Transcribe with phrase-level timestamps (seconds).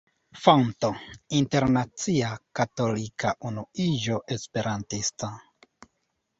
[0.43, 0.87] Fonto:
[1.39, 5.35] Internacia Katolika Unuiĝo Esperantista.